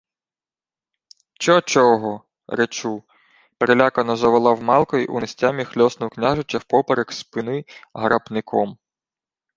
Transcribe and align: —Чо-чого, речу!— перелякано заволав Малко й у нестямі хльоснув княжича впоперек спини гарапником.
—Чо-чого, 1.41 2.23
речу!— 2.47 3.03
перелякано 3.57 4.15
заволав 4.17 4.63
Малко 4.63 4.97
й 4.97 5.07
у 5.09 5.19
нестямі 5.19 5.65
хльоснув 5.65 6.09
княжича 6.09 6.57
впоперек 6.57 7.11
спини 7.11 7.65
гарапником. 7.93 8.77